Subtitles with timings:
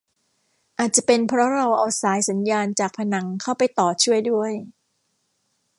[0.79, 4.51] อาจจะเป็นเพราะเราเอาสายสัญญาณจากผนังเข้าไปต่อช่วยด้วย